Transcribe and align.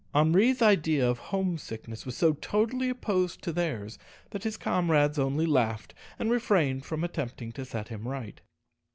Henri's 0.15 0.63
idea 0.63 1.07
of 1.07 1.19
home 1.19 1.59
sickness 1.59 2.07
was 2.07 2.17
so 2.17 2.33
totally 2.33 2.89
opposed 2.89 3.43
to 3.43 3.53
theirs 3.53 3.99
that 4.31 4.45
his 4.45 4.57
comrades 4.57 5.19
only 5.19 5.45
laughed, 5.45 5.93
and 6.17 6.31
refrained 6.31 6.83
from 6.83 7.03
attempting 7.03 7.51
to 7.51 7.63
set 7.63 7.89
him 7.89 8.07
right. 8.07 8.41